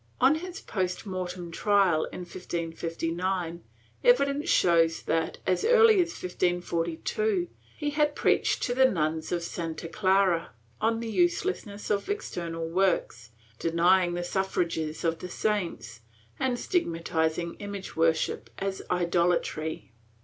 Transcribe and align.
On 0.19 0.33
his 0.33 0.61
post 0.61 1.05
mortem 1.05 1.51
trial, 1.51 2.05
in 2.05 2.21
1559, 2.21 3.63
evidence 4.03 4.49
showed 4.49 4.89
that, 5.05 5.37
as 5.45 5.63
early 5.63 6.01
as 6.01 6.09
1542, 6.09 7.47
he 7.77 7.89
had 7.91 8.15
preached 8.15 8.63
to 8.63 8.73
the 8.73 8.89
nuns 8.89 9.31
of 9.31 9.43
Santa 9.43 9.87
Clara 9.87 10.53
on 10.81 11.01
the 11.01 11.07
uselessness 11.11 11.91
of 11.91 12.09
external 12.09 12.67
works, 12.67 13.29
denying 13.59 14.15
the 14.15 14.23
suffrages 14.23 15.03
of 15.03 15.19
the 15.19 15.29
saints, 15.29 16.01
and 16.39 16.57
stigmatizing 16.57 17.53
image 17.59 17.95
worship 17.95 18.49
as 18.57 18.81
idolatry. 18.89 19.93